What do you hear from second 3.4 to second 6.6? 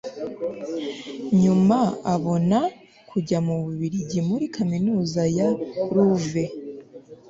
mu bubiligi muri kaminuza ya luve